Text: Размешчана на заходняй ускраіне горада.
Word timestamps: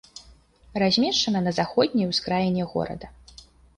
Размешчана 0.83 1.39
на 1.47 1.51
заходняй 1.59 2.07
ускраіне 2.13 2.63
горада. 2.73 3.07